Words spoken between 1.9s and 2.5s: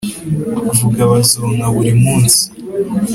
munsi